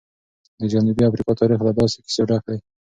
[0.59, 2.59] د جنوبي افریقا تاریخ له داسې کیسو ډک دی.